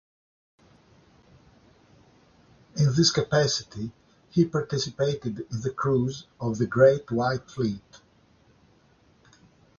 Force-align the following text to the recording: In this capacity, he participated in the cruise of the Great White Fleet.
In 2.75 2.85
this 2.95 3.11
capacity, 3.11 3.91
he 4.31 4.45
participated 4.45 5.41
in 5.41 5.61
the 5.61 5.69
cruise 5.69 6.25
of 6.39 6.57
the 6.57 6.65
Great 6.65 7.11
White 7.11 7.47
Fleet. 7.51 8.01